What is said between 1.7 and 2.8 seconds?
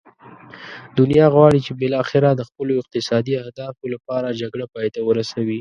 بالاخره د خپلو